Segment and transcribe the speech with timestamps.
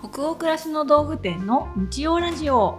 [0.00, 2.78] 北欧暮らしの道具店の日曜ラジオ。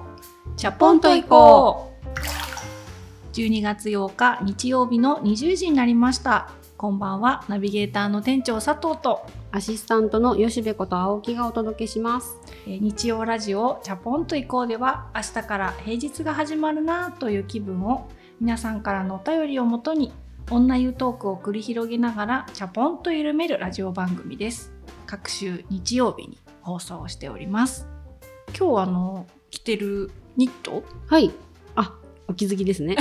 [0.55, 3.35] チャポンと行こう。
[3.35, 6.49] 12月8日日曜日の20時になりました。
[6.77, 9.25] こんばんはナビゲーターの店長佐藤と。
[9.51, 12.37] アシスタントの吉部こと青木がお届けします。
[12.65, 18.07] えー日曜ラジオチャポンと行こうでは明日から平日が始まるなという気分を
[18.39, 20.13] 皆さんからのお便りをもとに
[20.49, 24.71] 女湯トークを繰り広げながらチャポンと緩めるラジオ番組です。
[25.05, 26.37] 各週日曜日に
[26.69, 27.87] 放送しております
[28.55, 30.83] 今日あの着てるニット？
[31.07, 31.31] はい。
[31.75, 31.95] あ、
[32.27, 32.95] お気づきですね。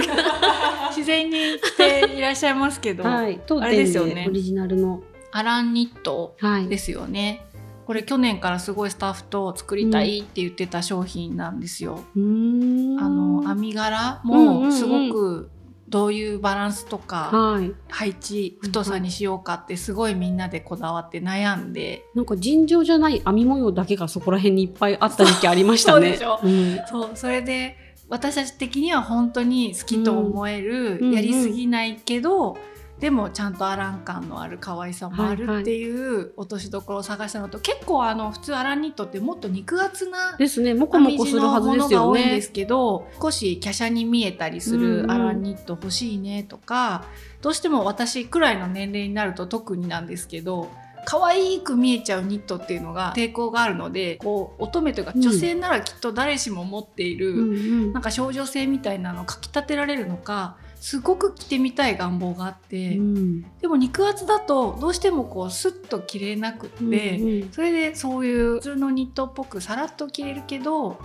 [0.94, 3.40] 自然に着ていらっしゃいますけど、はい。
[3.46, 5.02] 当あれで店すよねでオリジナルの。
[5.32, 6.68] アランニットはい。
[6.68, 7.46] ですよね
[7.86, 13.00] これ去年からすごいスタッフと作りたいって言ってた商品なんですよ、うーん。
[13.00, 15.50] あの編み柄もすごく
[15.88, 17.72] どういうバランスとかはい。
[17.88, 22.04] 配置太さにしようかってすごいみんなでこだわって悩んで。
[22.14, 26.16] なんか尋常じゃない編み模様だけがそこら辺にいっぱいあった時期ありましたね。
[26.16, 27.16] そううん。
[27.16, 27.76] それで
[28.08, 31.12] 私たち的には本当に好きと思える、うん。
[31.12, 32.56] やりすぎないけど、
[33.04, 40.72] でもちゃんとアラン感のある可愛さもあはいはいるっていう落としどころを探したのと、結構あの普通アランニットってもっと肉厚なですね。
[40.72, 42.40] もこもこするはずですよね多いんで。
[42.40, 47.04] すけど少し華奢に見えたりすうんうんるアランニット欲しいねとか、
[47.42, 50.70] どうしても私くらいの年齢になると特になんですけど
[51.04, 66.82] 可愛く見えちゃうニットっていうのが抵抗があるのでこう乙女というかうん女性ならきっと誰しも持っている、うんうんなんか少女性みたいなのをかきたてられるのかすごく着てみたい願望があって、うんでも肉厚だとどうしてもこうスッと着れなくって。
[66.82, 70.98] うんうんそれでそういう普通のニットっぽくさらっと着れるけどよ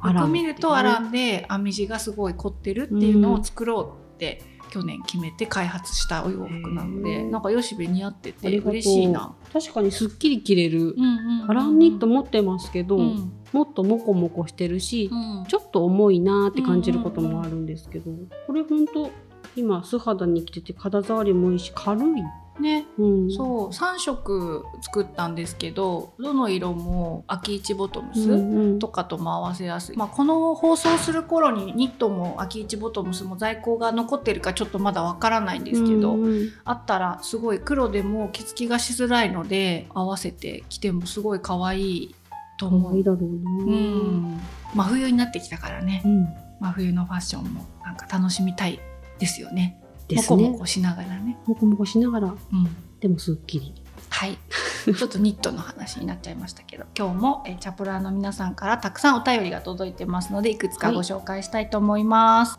[0.00, 9.34] く見るとアランで編み地がすごい凝ってるっていうのを作ろうって去年決めて開発したお洋服なのへでーなんかよしべ似合ってて嬉しいな。
[9.52, 10.94] 確かにすっきり着れる。
[10.96, 15.46] うんうんうんアランニット持ってますけど、うんもっとモコモコしてるし、うん。
[15.48, 18.10] ちょっと重いなーって感じることもあるんですけど、
[18.46, 19.10] これほんと
[19.56, 22.22] 今素肌に着てて肌触りもいいし軽い。
[22.60, 22.86] ね。
[22.98, 23.68] うん、そう。
[23.68, 28.78] 3色作ったんですけどどの色も秋一ボトムス、うんうん。
[28.78, 36.52] とかとも合わせやすい、まあ、この放送する頃にニットも秋一ボトムスも在庫が残ってるかちょっとまだわからないんですけど、うんうん。
[36.64, 42.14] あったらすごい黒でも着付きがしづらいので合わせて着てもすごい可愛い
[42.56, 42.82] と思う。
[42.90, 43.26] 可愛いだろうな。
[43.26, 44.40] うん、
[44.74, 46.26] 真冬になってきたからねうん
[46.60, 48.80] 真冬のファッションもなんか楽しみたい
[49.18, 49.80] ですよね。
[50.08, 50.42] ですね。
[50.42, 51.36] もこもこしながらね。
[51.46, 52.36] もこもこしながら、うん
[53.00, 53.74] でもすっきり。
[54.08, 54.38] はい。
[54.84, 62.58] ちょっとニットの話になっちゃいましたけど、 今日もえチャプラーの皆さんからたくさんお便りが届いてますので、いくつかご紹介したいと思います。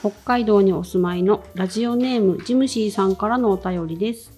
[0.00, 4.32] 北海道にお住まいのラジオネームジムシーさんからのお便りです。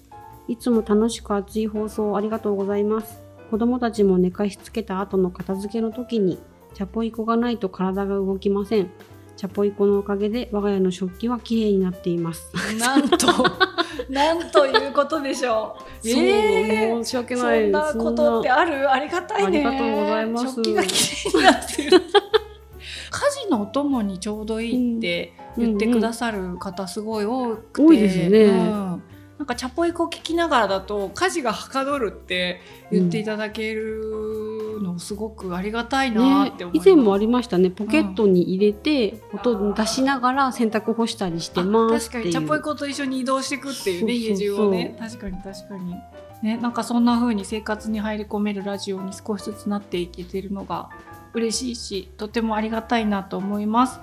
[0.47, 3.30] いつも楽しく熱い放送ありがとうございます。
[3.51, 6.39] 子供たちも寝かしつけた後の片付けの時に、
[6.73, 8.89] チャポイコがないと体が動きません。
[9.35, 12.49] チャポイコのおかげで我が家の食器はきれいになっています。
[12.79, 13.27] なんと、
[14.09, 15.83] なんということでしょう。
[16.07, 18.89] えーそう申し訳そないんなことってある？
[18.89, 19.65] ありがたいね。
[19.65, 21.91] ありがとうございます食器がきれいになってる。
[23.11, 29.03] 家事のお供にちょうどいいって言ってくださる方すごい多くて、多いですよねうん
[29.41, 37.71] なんかチャポイコ聞きながらだと家事がはかどるって言っていただけるのすごくありがたいなって思いね以前もありましたね。
[37.71, 42.31] ポケットに入れて、音を出しながら洗濯干したりしてます確かに。
[42.31, 44.95] チャポイコと一緒に移動していくっていうね家中をね。
[44.99, 45.95] 確かに確かに。
[46.43, 50.91] ねなんかそんな風に生活に入り込めるラジオに少しずつなっていけてるのが
[51.33, 53.99] 嬉しいしとてもありがたいなと思います。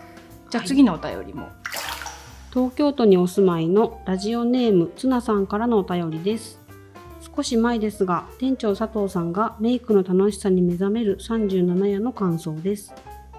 [0.51, 1.49] じゃあ次のお便りも、
[2.51, 6.59] 東京都にお住まいのラジオネームツナさんからのお便りです。
[7.37, 12.95] 少し前ですが店長佐藤さんがメイクの楽しさに目覚める37夜の感想です。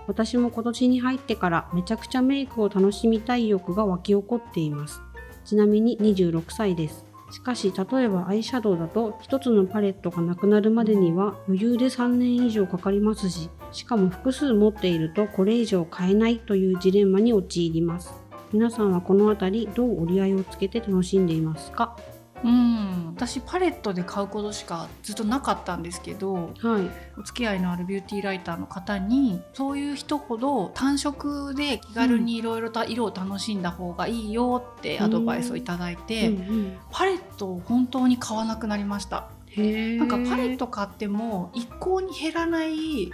[0.05, 5.01] 私も今年に入ってからめちゃくちゃメイクを楽しみたい欲が湧き起こっています。
[5.43, 7.03] ちなみに26歳です。
[7.31, 18.28] しかし例えばアイシャドウだと一つのパレットがなくなるまでには余裕で3年以上かかりますししかも複数持っているとこれ以上買えないというジレンマに陥ります。
[18.51, 21.95] 皆さんはこの辺りどう折り合いをつけて楽しんでいますか？
[22.41, 27.19] うん私パレットで買うことしかずっとなかったんですけどはい。
[27.19, 36.77] お付き合いのあるビューティーライターの方にそういう人ほど単色で気軽にいろいろと色を楽しんだ方がいいよってアドバイスをいただいて、うんうん。
[36.91, 39.27] パレットを本当に買わなくなりました。
[39.47, 43.11] へえなんかパレット買っても一向に減らない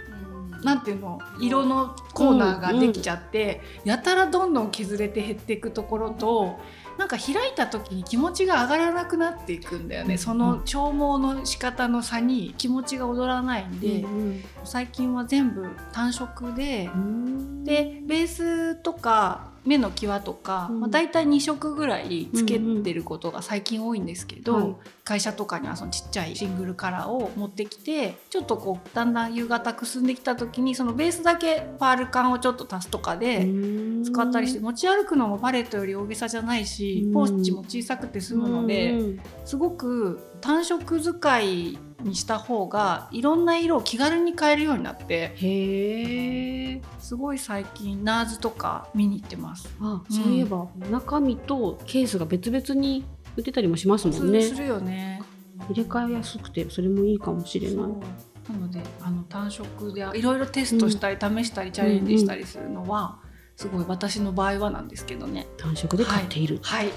[0.66, 6.58] なんていうの色のコーナーができちゃって、やたらどんどん削れて減っていくところと
[6.98, 17.64] なんか開いた時に気持ちが上がらなくなっていくんだよね、その消耗の仕方の差に気持ちが踊らないんで、うん最近は全部単色でう、ん。
[17.64, 20.80] でベースとか目の際とか、うん。
[20.80, 24.76] まあ、大体2色ぐらいつけてることが最近多いんですけど、はい。
[25.06, 33.48] 会社とかにはそのちっちゃいシングルカラーを持ってきてちょっとこうだんだん夕方くすんできた時にそのベースだけパール感をちょっと足すとかで
[34.04, 37.12] 使ったりして持ち歩くのもパレットより大げさじゃないしうん。
[37.12, 39.20] ポーチも小さくて済むのでうん。
[39.44, 49.74] すごく単色使いにした方がいろんな色を気軽に変えるようになってへえすごい最近ナーズとか見に行ってます。
[49.80, 50.14] あうん。
[50.14, 53.04] そういえば中身とケースが別々に
[53.36, 54.42] 売ってたりもしますもんね。
[54.42, 55.22] するよね。
[55.68, 57.76] 入れ替えやすくてそれもいいかもしれない。
[57.76, 57.82] な
[58.58, 63.20] のであの単色でいろいろテストしたり試したりチャレンジしたりするのは、
[63.56, 65.46] すごい私の場合はなんですけどね。
[65.56, 66.58] 単色で買っている。
[66.62, 66.90] はい、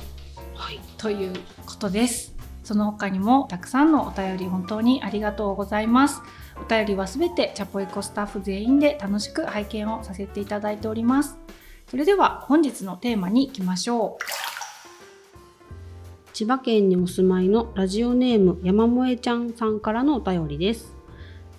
[0.55, 1.33] はい、という
[1.65, 2.38] ことです。
[2.69, 6.21] その他にもたくさんのお便り本当にありがとうございます。
[6.55, 11.39] お便りはすべてチャポイコスタッフ全員で楽しく拝見をさせていただいております。
[11.89, 14.23] それでは本日のテーマに行きましょう。
[16.31, 20.95] 千葉県にお住まいのラジオネーム山萌ちゃんさんからのお便りです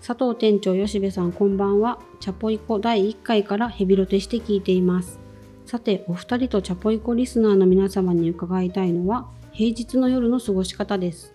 [0.01, 5.20] 佐藤店長吉部さんこんばんはチャポイコ第1回からヘビロテして聞いています
[5.71, 11.33] さてお二人とチャポイコリスナーの皆様に伺いたいのは平日の夜の過ごし方です。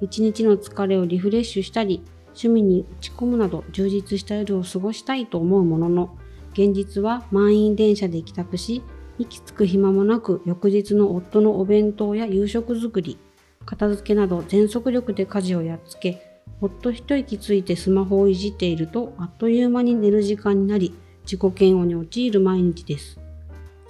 [0.00, 6.16] 一日の疲れをリフレッシュしたり趣味に打ち込むなど充実した夜を過ごしたいと思うものの
[6.54, 8.82] 現実は満員電車で帰宅し
[9.18, 13.18] 息つく暇もなく翌日の夫のお弁当や夕食作り
[13.66, 20.94] 片付けなど全速力で家事をやっつけ夫一息ついてスマホをいじっているとあっという間に寝る時間になり
[21.24, 23.25] 自己嫌悪に陥る毎日です。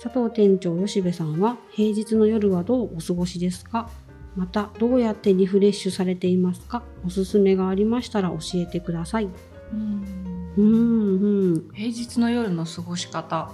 [0.03, 3.89] 佐藤店長吉部さんは平日の夜はどうお過ごしですか？
[4.37, 6.83] またどうやってリフレッシュされていますか？
[7.05, 9.29] おすすめがありましたら教えてください。
[9.73, 10.53] うん。
[10.57, 11.71] うんうん。
[11.73, 13.51] 平日の夜の過ごし方。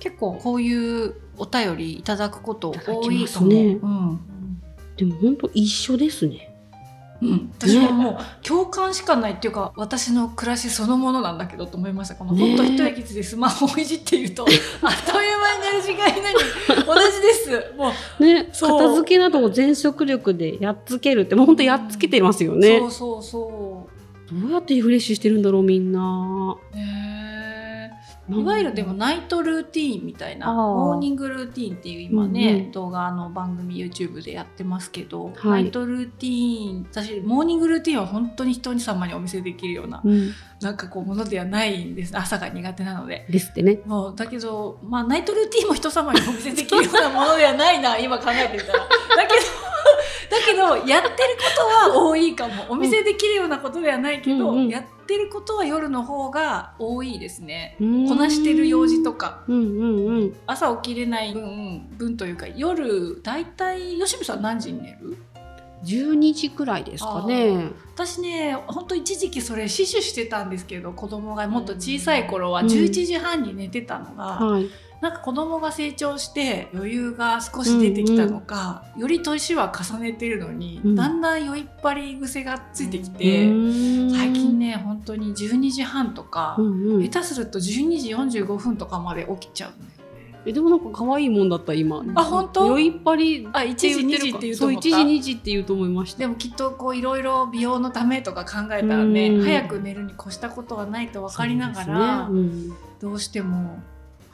[0.00, 4.20] 結構こういうお便りいただくこと多いと思う、いただきうん。
[4.96, 6.47] でも本当一緒ですね
[7.20, 12.14] うん、私ももう共感しかないっていうか私の暮らしそのものなんだけどと思いました。
[12.14, 16.36] このねほんと一息つでスマホをいじっていると あっという間になる時間になり
[16.86, 17.74] 同じです。
[17.76, 23.88] もうね、片付けなどを全速力でやっつけるってもう本当やっつけてますよね、そうそうそ
[24.30, 26.56] どうやってリフレッシュしてるんだろうみんな。
[26.72, 27.27] うねえ
[28.30, 32.72] いわゆるでもナイトルーティーンみたいなモーニングルーティーンっていう今ね、うんうん。
[32.72, 35.62] 動画の番組 YouTube でやってますけど、はい。
[35.64, 42.16] ナイトルーティーン私モーニングルーティーンは本当に人様にお見せできるようなうん、なんかこうものではないんです。
[42.16, 43.26] 朝が苦手なので。
[43.30, 43.80] ですってね。
[43.86, 48.78] もうだけど、まあ、ナイトルーティーンも人様にお見せできるようなものではないな今考えてみたら。
[48.78, 48.88] だ
[49.26, 49.57] けどだ
[50.46, 52.66] けどやってることは多いかも。
[52.70, 54.68] お見せできるようなことではないけど、うんうん。
[54.68, 57.76] やってることは夜の方が多いですね。
[57.78, 59.44] ここなしてる用事とか。
[59.48, 60.36] うんうんうん。
[60.46, 65.16] 朝起きれない分分というか夜だいたい吉部さん何時に寝る
[65.84, 67.70] ？12時くらいですかね。
[67.94, 72.66] 私ねほんと一時期それ死守してたんですけど子供がもっと小さい頃はうん。
[72.66, 74.68] 11時半に寝てたのが、はい
[75.00, 80.94] なんか子供が成長して余裕が少し出てきたのか、より年は重ねてるのに、うん。
[80.96, 84.10] だんだん酔いっぱり癖がついてきて、うん。
[84.10, 87.02] 最近ね本当に12時半とか、うんうん。
[87.10, 89.98] 下手すると12時45分とかまで起きちゃうんだよね。
[90.46, 92.02] えでもなんか可愛いもんだった今。
[92.16, 92.66] あ本当？
[92.66, 96.18] 酔いっぱりあ1時2時って言うとそう1思った時2時って言うと思いました。
[96.20, 99.44] でもきっとこういろいろ美容のためとか考えたらね、うん。
[99.44, 102.74] 早く寝るに越したことはないと分かりながら、そうですね。
[103.00, 103.78] どうしても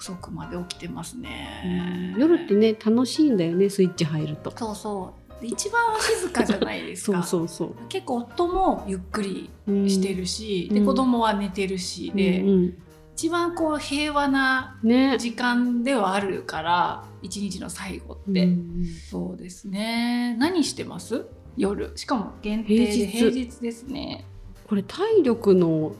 [0.04, 1.22] 遅くまで起きてますうん。
[1.22, 2.14] ね。
[2.18, 4.52] 夜ってね楽しいんだよねスイッチ入ると。
[4.56, 5.40] そうそう。
[5.40, 7.74] で一番静かじゃないです そうかそうそう。
[7.88, 10.78] 結構夫もゆっくりうんしてるし、うん。
[10.80, 12.78] で子供は寝てるしで、うんうん。
[13.16, 20.36] 一番こう平和なね時間ではあるから一日の最後って、うんそうですね。
[20.38, 21.24] 何してます？
[21.56, 21.92] 夜。
[21.96, 24.24] しかも限定で平日ですね。
[24.66, 25.92] これ体力の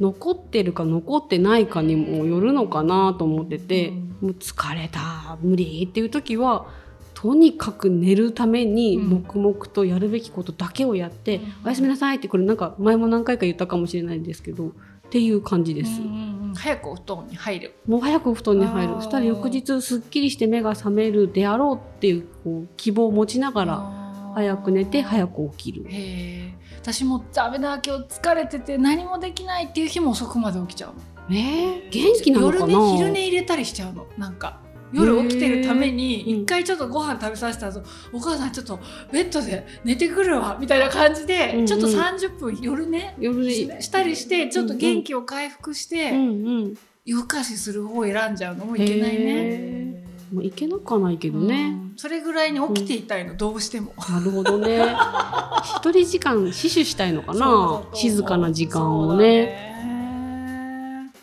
[0.00, 4.16] 残ってるか残ってないかにもよるのかなと思ってて、うん。
[4.20, 6.66] もう疲れた無理っていう時は
[7.14, 9.08] とにかく寝るためにうん。
[9.08, 11.42] 黙々とやるべきことだけをやって、うん。
[11.64, 16.00] おやすみなさいってこれなんか前も何回か言ったかもしれないんですけどっていう感じです。
[16.56, 17.74] 早くお布団に入る。
[17.86, 18.94] もう早くお布団に入る。
[18.96, 25.86] そしたら翌日すっきりして目が覚めるであろうっていうこう希望を持ちながら早く寝て早く起きる。
[26.86, 31.36] 私もダメだ今日疲れてて何もできないっていう日も遅くまで起きちゃうの。
[31.36, 32.60] えー、元気なのかな？
[32.60, 34.06] 夜寝昼寝入れたりしちゃうの。
[34.16, 34.60] なんか
[34.92, 38.78] 夜起きてるために一回ちょっとご飯食べさせた後、お母さんちょっと
[39.10, 41.66] ベッドで寝てくるわみたいな感じで、うんうん。
[41.66, 46.22] ちょっと30分夜ね夜でししたりしてちょっと元気を回復して、うんう
[46.68, 46.74] ん。
[47.04, 50.05] 夜更かしする方を選んじゃうのもいけないね。
[50.30, 51.94] へーもういけなくはないけどね、うん。
[51.96, 53.92] それぐらいに起きていたいの、どうしても。
[54.08, 54.94] なるほどね。
[55.76, 57.82] 一人時間死守したいのかな。
[57.92, 59.74] 静かな時間をそうね。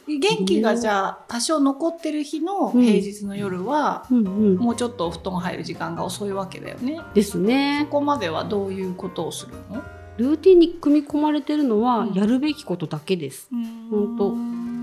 [0.05, 2.81] 元気がじゃあ多少残ってる日のうん。
[2.83, 4.55] 平日の夜は、うんうん。
[4.57, 6.99] もうちょっとお布団入る時間が遅いわけだよね。
[7.13, 9.81] ですそねこまではどういうことをするの？
[10.17, 12.13] ルーティンに組み込まれてるのはうん。
[12.13, 13.49] やるべきことだけです、
[13.89, 14.35] ほ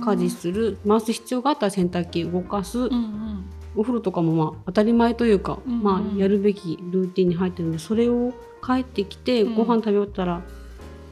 [0.05, 3.45] 家事する回す必要があったら洗濯機動かす、うんうん
[3.77, 8.33] お風呂とかもまあ当たり前というか、うんうんまあやるべきルーティンに入ってるんでそれを
[8.65, 9.55] 帰ってきてうん。
[9.55, 10.43] ご飯食べ終わったら、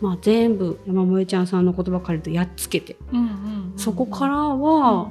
[0.01, 5.03] まあ全部山萌ちゃんさんの言葉借りるとやっつけて、うんうんうんそこからうんは、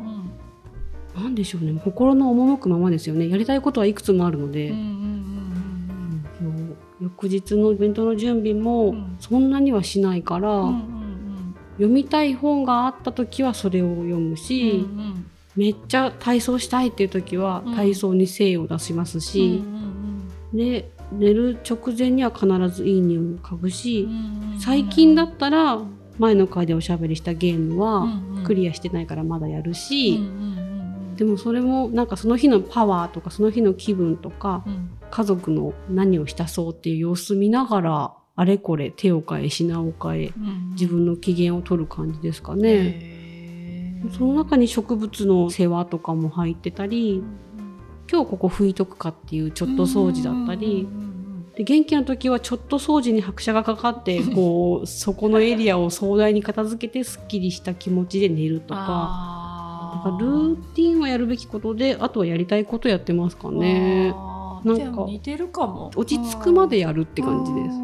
[1.16, 1.24] うん。
[1.24, 1.80] なんでしょうね。
[1.84, 3.30] 心の赴くままですよね。
[3.30, 9.18] やりたいことはいくつもあるので、うんうん翌日のイベントの準備もうん。
[9.20, 11.56] そんなにはしないから、うんうんうん。
[11.78, 15.17] 読みたい本があった時はそれを読むし、うんうん
[15.58, 17.76] めっちゃ体操したいっていう時はうん。
[17.76, 19.64] 体操に精を出しますし、
[20.54, 24.08] で寝る直前には必ずいい匂いを嗅ぐし、
[24.60, 25.80] 最近だったら
[26.18, 28.08] 前の回でおしゃべりしたゲームは
[28.46, 30.20] クリアしてないからまだやるし、
[31.16, 34.64] でもそれもなんかその日のパワーとかその日の気分とか
[35.10, 40.34] 家族の何をしたそうっていう様子見ながらあれこれ手を変え品を変え
[40.72, 43.07] 自分の機嫌を取る感じですかね。
[44.18, 47.24] その中に植物の世話とかも入ってたり
[48.12, 50.88] 今日ここ拭いとくかっていうちょっと掃除だったり
[51.56, 59.34] で元気な時はちょっと掃除に拍車がかかって こうそこのエリアを壮大に片付けてすっきりした気持ちで寝るとか
[60.06, 64.14] なんかルーティンはやるべきことであとはやりたいことやってますかね。
[64.64, 65.92] なんか似てるかも。
[65.96, 67.76] 落ち着くまでやるって感じです。
[67.76, 67.82] す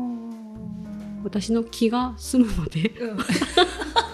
[1.24, 2.90] 私の気が済むので。
[3.00, 3.18] うん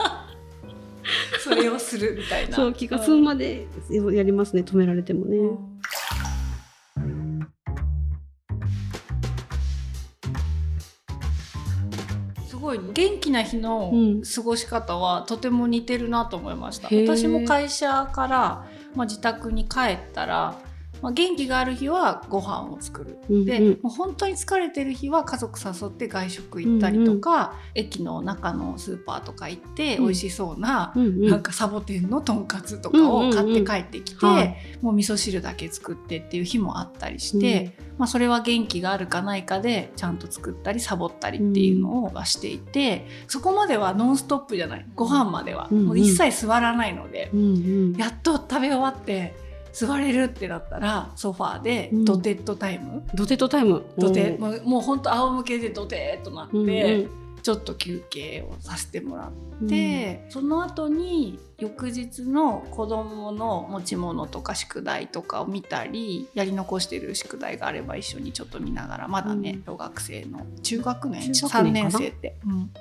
[1.39, 2.55] それをするみたいな。
[2.55, 3.67] そう気が済むまで
[4.11, 5.37] やりますね止められてもね。
[12.47, 14.21] すごい元気な日のうん。
[14.21, 17.07] 過ごし方はとても似てるなと思いました、へー。
[17.07, 20.55] 私も会社から、まあ、自宅に帰ったら、
[21.01, 23.17] まあ、元気がある日はご飯を作る。
[23.29, 23.79] うんで、うん。
[23.83, 30.03] もう本当に疲れてる日は家族誘って外食行ったりとか、駅の中のスーパーとか行ってうん。
[30.05, 31.29] 美味しそうな、うんうん。
[31.29, 34.57] なんかサボテンのとんかつとかを買って帰ってきて、うんうんうんはい。
[34.81, 44.85] もう味噌汁だけ作ってっていう日もあったりして、まあ、それは元気があるかないかでちゃんと作ったりサボったりっていうのをはしていて、そこまではノンストップじゃない。
[44.95, 45.85] ご飯までは、うんうん。
[45.87, 47.45] もう一切座らないので、うんう
[47.91, 47.93] ん。
[47.97, 52.05] やっと食べ終わって座れるってなったらソファーでうん。
[52.05, 53.83] ドテッドタイム、ドテトタイム。
[53.97, 57.09] ドテうんもうもうほんと仰向けでドテッとなって、うんうん。
[57.41, 59.65] ちょっと休憩をさせてもらって。
[59.65, 69.63] でその後に翌日の子供の持ち物とか宿題とかを見たりやり残してる宿題があれば一緒にちょっと見ながらまだね、うん。
[69.63, 72.35] 小学生の中学年中学年かな？3年生って。
[72.45, 72.71] うん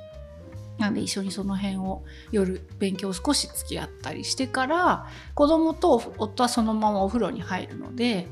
[0.78, 8.28] なんで一緒にその辺を夜勉強少し付き合ったりしてから子供と夫はそのままお風呂に入るので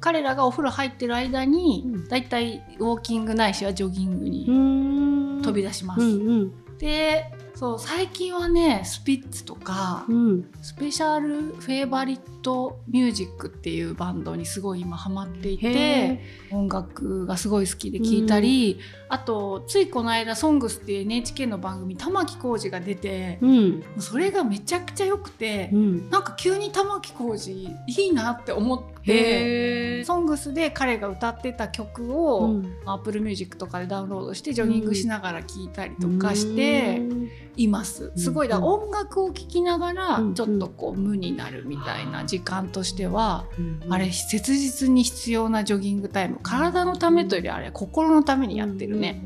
[0.00, 2.08] 彼らがお風呂入ってる間に、うん。
[2.08, 6.00] だいたいウォーキングないしはジョギングうに飛び出します。
[6.00, 6.78] うんうん。
[6.78, 10.50] でそう最近はねスピッツとか、うん。
[10.62, 16.20] スペシャルフェイバリットミュージックっていうバンドにすごい今ハマっていへて
[16.52, 23.84] 音楽がすごい好きで聴いたり、あとついこの間「SONGSっていう NHK の番組玉置浩二が出てう、ん。
[23.98, 26.08] それがめちゃくちゃ良くて、うん。
[26.08, 28.99] なんか急に玉置浩二いいなって思って。
[29.02, 30.04] へー。
[30.04, 32.74] SONGSで彼が歌ってた曲を、うん。
[32.86, 37.02] Apple Music とかでダウンロードしてジョギングしながら聴いたりとかして
[37.56, 38.12] います。
[38.16, 38.64] すごいだうん。
[38.64, 43.92] 音楽を聴きながらうんちょっとこう無になるみたいな時間としてはうん。
[43.92, 46.38] あれ切実に必要なジョギングタイム。
[46.42, 49.22] 体のためというよりあれ心のためにやってるね。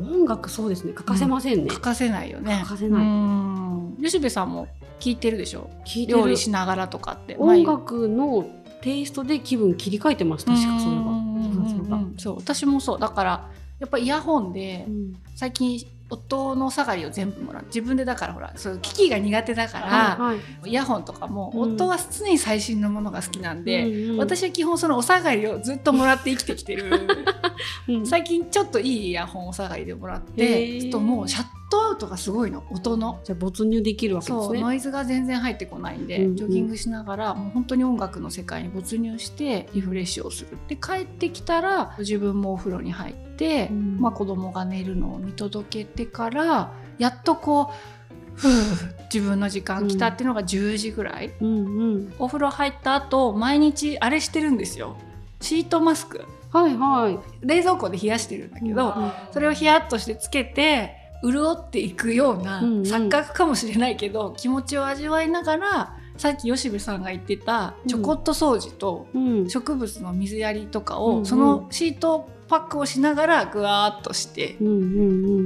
[0.00, 0.92] 音楽そうですね。
[0.92, 1.70] 欠かせませんね。
[1.70, 2.58] 欠かせないよね。
[2.60, 3.02] 欠かせない。
[3.02, 3.96] うん。
[4.00, 4.68] 吉部さんも
[5.00, 5.70] 聴いてるでしょ？
[5.84, 6.18] 聞いてる。
[6.18, 7.36] 料理しながらとかって。
[7.36, 8.48] 音楽の
[8.80, 10.44] テイストで気分切り替えてます。
[10.44, 11.02] 確かそれは。
[11.02, 12.36] うんそう。
[12.36, 12.98] 私もそう。
[12.98, 15.16] だからやっぱイヤホンでうん。
[15.34, 17.64] 最近夫のお下がりを全部もらう。
[17.66, 20.70] 自分でだからほらそう機器が苦手だから、はいはい。
[20.70, 21.74] イヤホンとかも、うん。
[21.74, 26.90] 夫は常に最新のものが好きなんで、うんうん私は基本そのお下がりをずっともらって生きてきてる。
[27.88, 28.06] うん。
[28.06, 33.20] 最近ちょっといいイヤホンお下がりでもらってちょっともうシャットアウトがすごいの音の。
[33.24, 34.44] じゃあ没入できるわけですね。
[34.46, 48.50] そうノイズが全然入ってこないんで、うんうんジョギングしながらもう本当に音楽の世界に没入してリフレッシュをするで帰ってきたら自分もお風呂に入って、うんまあ、子供が寝るのを見届けてからやっとこうふう
[49.12, 52.14] 自分の時間来たっていうのが10時ぐらい、うんうん。
[52.18, 54.96] お風呂入った後毎日あれしてるんですよ
[55.40, 57.18] シートマスクはいはい。
[57.46, 62.82] 冷蔵庫で冷やしてるんだけど、うんそれをヒヤッとしてつけて潤っていくようなうんうん。
[62.82, 69.48] 錯覚かもしれないけど、気持ちを味わいながらさっき吉部さんが言ってたちょこっと掃除とうん。
[69.48, 71.26] 植物の水やりとかを、うんうん。
[71.26, 74.72] そのシートパックをしながらぐわーっとしてうんう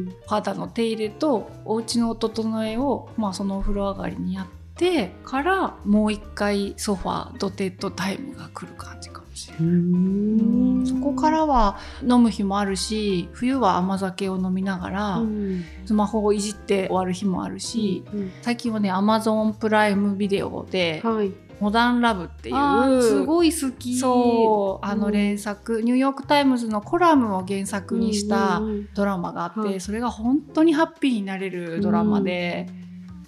[0.07, 9.65] ん肌の手入れとお家のお整えを、まあ、そのお風呂上がりにやってからもう一回ソファーどてっとタイムが来る感じかもしれない。
[9.65, 10.77] うん。
[10.79, 21.33] うんそこからは飲む日もあるし冬は甘酒を飲みながら、うんスマホをいじって終わる日もあるし、うん最近はね Amazon プライムビデオではい。
[21.61, 23.97] 「モダンラブ」っていうすごい好き。
[23.97, 32.69] そうあのうん連作、ニューヨーク・タイムズのコラムを原作にしたうんうんドラマがあって、はいそれが本当にハッピーになれるドラマで、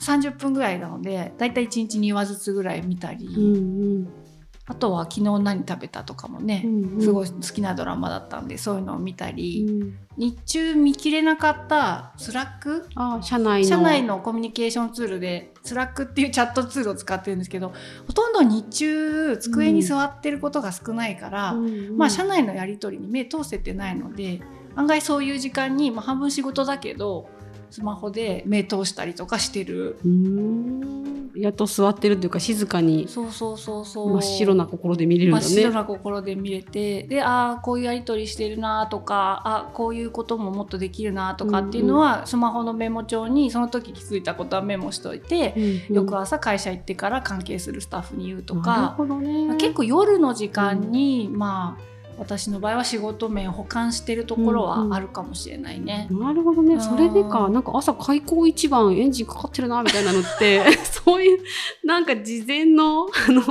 [0.00, 3.59] 30分ぐらいなのでだいたい1日2話ずつぐらい見たり、うんう
[4.00, 4.09] ん
[4.66, 7.00] あとは昨日何食べたとかもね、うんうん。
[7.02, 9.99] すごい好きなドラマだったんでそういうのを見たり、うん。
[10.16, 12.88] 日中見切れなかった Slack？
[12.94, 13.68] あ社内の。
[13.68, 17.75] 社内のコミュニケーションツールで Slackっていうチャットツールを使ってるんですけど
[18.06, 21.99] ほとんど日中机に座ってることが少ないから、うんうん。
[21.99, 24.40] まあ、社内のやり取りに目通せてないので
[24.76, 27.28] 案外そういう時間に、まあ、半分仕事だけど
[27.71, 29.99] スマホで目通したりとかしてる。
[31.36, 35.74] やっと座ってるというか静かにそうそうそうそう真っ白な心で見れるんだ真っ白ね。
[35.74, 49.46] な心で見れてでああこういうやり取りしてるなとかあこういうことももっとできるなとかっていうのは、スマホのメモ帳にその時気づいたことはメモしといて、うんうん翌朝会社行ってから関係するスタッフに言うとなるか、ほどね。
[49.46, 56.09] まあ結構夜の時間に、まあ私の場合は仕事面を補完してるところはあるかもしれないね。
[56.11, 56.75] なるほどね。
[56.75, 61.38] うんそれでか、なんか朝開口一番エンジンかかってるなみたいなのって、 そういう
[61.85, 63.42] なんか事前のあの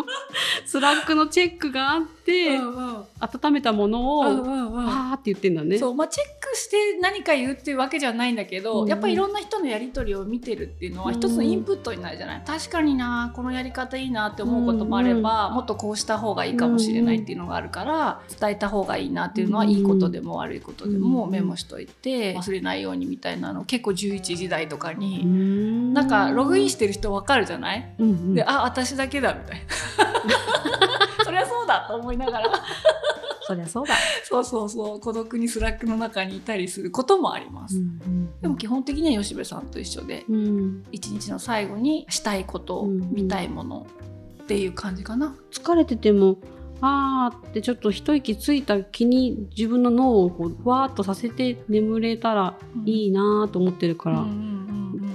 [0.66, 5.78] Slackのチェックがあって、うんうん温めたものを、うんうんうんあーって言ってんだね。
[5.78, 19.70] そうまあ、チェックして何か言うっていうわけじゃないんだけど、うんやっぱりいろんな人のやり取りを見てるっていうのは一つのインプットになるじゃない、確かになこのやり方いいなって思うこともあれば、もっとこうした方がいいかもしれないっていうのがあるから、伝えた方がいいなっていうのは、うん。
[19.70, 21.32] いいことでも悪いことでもうん。
[21.32, 25.94] メモしといて、忘れないようにみたいなの結構11時台とかに、ん。
[25.94, 28.34] なんかログインしてる人わかるじゃない、うんうん。
[28.36, 29.64] であ私だけだみたいな。
[31.24, 32.52] そりゃそうだと思いながら
[33.46, 33.96] そりゃそうだ。
[34.24, 37.82] そうそうそう孤独に Slackの中にいたりすることもあります。
[38.42, 43.88] でも基本的には吉部さんと一緒でうん一日の最後にしたいこと、うん見たいもの
[44.44, 45.36] っていう感じかな。
[45.52, 46.38] 疲れてても
[46.82, 54.54] あーってちょっと一息ついた気に自分の脳をこうふわーっとさせて眠れたらいいなと思ってるから、うんうんうんうん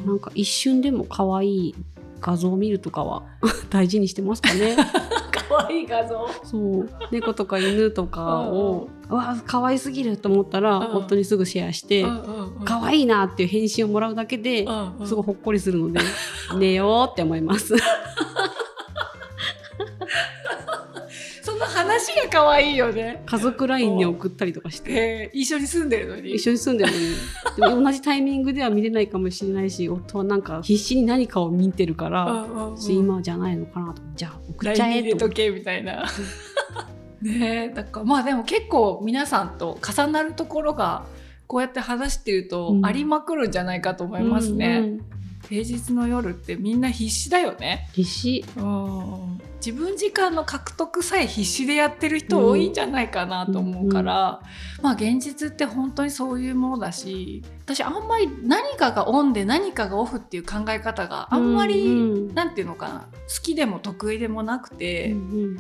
[0.06, 1.74] なんか一瞬でも可愛い
[2.20, 3.22] 画像を見るとかは
[3.68, 4.76] 大事にしてますかね。
[5.48, 6.28] 可愛い画像。
[6.44, 6.88] そう。
[7.10, 10.96] 猫とか犬とかをうわ可愛すぎると思ったら、うん。
[10.96, 12.04] 夫にすぐシェアして、
[12.64, 14.66] 可愛いなっていう返信をもらうだけで、
[15.04, 16.00] すごいほっこりするので
[16.58, 17.74] 寝ようって思います。
[21.58, 23.22] その話が可愛いよね。
[23.26, 24.92] 家族 LINE に送ったりとかして。
[24.92, 26.34] えー一緒に住んでるのに。
[26.34, 27.14] 一緒に住んでるのに
[27.56, 36.04] でも同じタイミングでは見れないかもしれないし夫はなんか必死に何かを見てるから、うんうんうん今じゃないのかなとじゃあ送っちゃえとけみたいな。
[37.20, 41.04] ねえだからまあでも結構皆さんと重なるところが
[41.48, 44.78] こうやって話してるとうんありまくるんじゃないかと思いますね。
[44.78, 45.00] うんうん
[45.48, 47.88] 平日の夜ってみんな必死だよね。
[47.94, 54.40] 必死うん自分時間の獲得さえ必死でやってる人多いんじゃないかなと思うから、
[54.82, 61.90] まあ現実って本当にそういうものだし私あんまり何かがオンで何かがオフっていう考え方があんまり、う
[62.32, 65.56] んなんていうのかな好きでも得意でもなくて、うん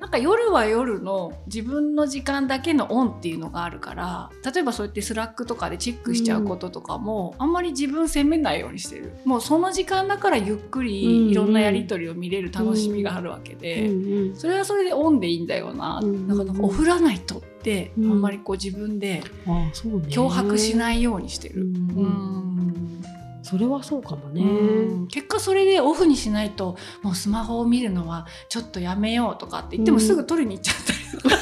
[0.00, 9.12] なんか夜は夜の自分の時間だけのオンっていうのがあるから例えばそうやって Slackとかでチェックしちゃうこととかも、あんまり自分責めないようにしてる。
[9.24, 14.36] もうその時間だからゆっくうんりいろんなやり取りを見れる楽しみがあるわけうで、んうん。
[14.36, 21.62] それはそれでオンでいいんだよな、うんなんかなんかオフらないとって、うんあんまりこう自分で脅迫しないようにしてる。
[21.62, 21.66] うん。
[21.96, 22.06] う
[22.52, 22.55] ん
[23.46, 25.06] それはそうかもね、うん。
[25.06, 30.02] 結果それでオフにしないともうスマホを見るのはちょっとやめようとかって言ってもうん。
[30.02, 31.36] すぐ取りに行っちゃったりとか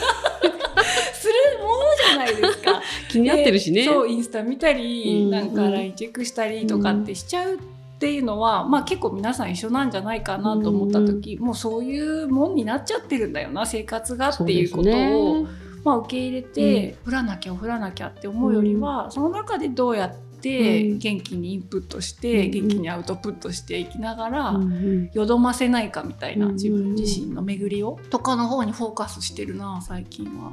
[1.15, 2.83] するものじゃなないですか。
[3.09, 3.85] 気になってるしね。
[3.85, 5.31] そうインスタ見たり、うん。
[5.31, 7.59] なんか LINE チェックしたりとかってしちゃうっ
[7.99, 15.47] ていうのは、まあ結構皆さん一緒なんじゃないかなと思った時、もうそういうもんになっちゃってるんだよな生活がっていうことを、ね。
[15.85, 20.99] まあ、受け入れて、振らなきゃ振らなきゃって思うよりは、その中でどうやってうん。
[20.99, 25.11] 元気にインプットして、うん元気にアウトプットしていきながら、うんうん。
[25.13, 30.53] よどませないかみたいな、うん自分自身の巡りをとかの方にフォーカスしてるな最近は。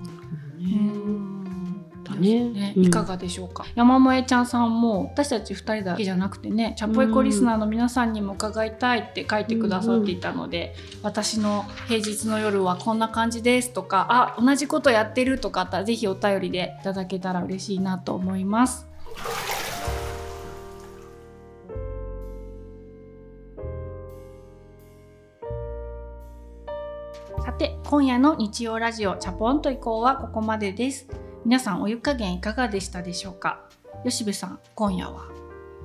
[2.20, 2.74] ね。
[2.76, 18.88] いかがでしょうか、山萌ちゃんさんも私たち2人だけじゃなくてねチャポエコリスナーの皆さんにも伺いたいって書いてくださっていたので、私の平日の夜はこんな感じですとかあ同じことやってるとかあったらぜひお便りでいただけたら嬉しいなと思います。
[27.44, 31.08] さて今夜の日曜ラジオチャポンと以降はここまでです。
[31.44, 33.68] 皆さんお湯加減いかがでしたでしょうか？
[34.04, 35.26] 吉部さん今夜は。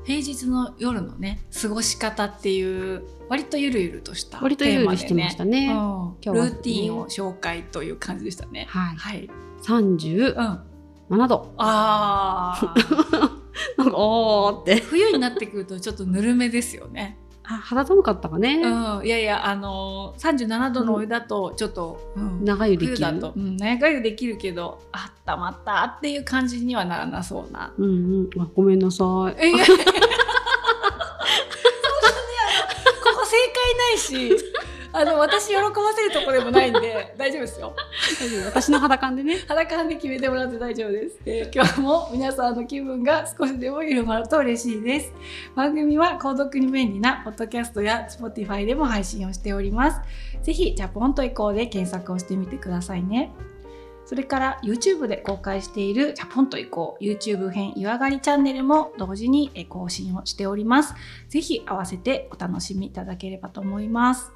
[0.04, 5.66] 平日の夜のね過ごし方っていう割とゆるゆるとした割とゆるゆるしてましたね。
[5.66, 8.66] うん今日はルーティンを紹介という感じでしたね。
[8.68, 8.96] はい。
[8.96, 9.30] はい、
[9.62, 10.60] 三十うん、
[11.08, 11.54] 七度。
[11.56, 13.36] あー。
[13.78, 14.76] なんかおーって。
[14.80, 18.54] 冬になってくるとちょっとぬるめですよねあ肌寒かったかね。
[18.56, 23.32] うん、いやいやあのー、37度のお湯だとちょっと、うん長湯できる？
[23.36, 27.72] うん、長湯できるけどあったまったっていう感じにはならなそうな。
[27.78, 28.42] うんうん。
[28.42, 29.06] あごめんなさい。
[29.40, 29.76] ねあの
[33.02, 34.36] ここ正解ないし
[34.98, 37.74] あの私喜ばせるとこでもないんで大丈夫ですよ。
[38.18, 39.40] 大丈夫私の肌感でね。
[39.46, 41.18] 裸感で決めてもらって大丈夫です。
[41.26, 45.12] えー今日も皆さんの気分が少しでも緩まると嬉しいです。
[45.54, 50.00] 番組は購読に便利なポッドキャストや Spotify でも配信をしております。
[50.42, 53.32] ぜひジャポンと以降で検索をしてみてくださいね。
[54.06, 60.94] それから YouTube で公開しているジャポンと以降 YouTube 編湯上がりチャンネルも同時にえー更新をしております。
[61.28, 64.35] ぜひ合わせてお楽しみいただければと思います。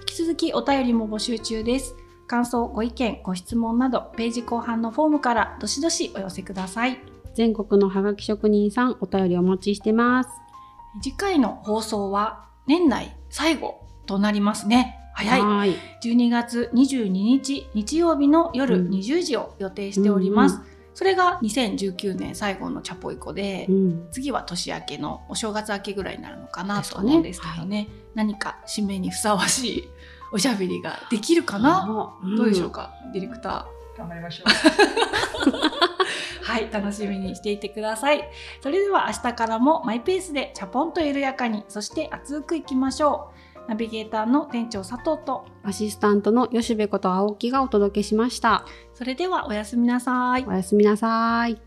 [0.00, 1.94] 引き続きお便りも募集中です。
[2.26, 6.98] 感想、ご意見、ご質問などページ後半のフォームからどしどしお寄せください。
[7.34, 10.30] 全国のハガキ職人さんお便りお待ちしてます。
[11.02, 14.98] 次回の放送は年内最後となりますね。
[15.14, 15.40] 早い。
[15.40, 15.76] はーい。
[16.02, 20.56] 12月22日日曜日の夜うん20時を予定しております。
[20.56, 24.08] うんそれが2019年最後のチャポイコで、うん。
[24.10, 27.88] 次は年明けのお正月明けぐらいになるのかなと思うんですけどね。
[28.14, 29.88] 何か締めにふさわしい
[30.32, 33.98] おしゃべりができるかな、あどうでしょうか、ディレクター？
[33.98, 34.44] 頑張りましょ
[36.42, 38.26] はい、楽しみにしていてください。
[38.62, 43.45] それでは明日からもマイペースでチャポンと緩やかに、そして熱くいきましょう。
[43.68, 48.64] ナビゲーターの店長佐藤と、アシスタントの吉部こと青木がお届けしました。
[48.94, 50.44] それではおやすみなさい。
[50.46, 51.65] おやすみなさい。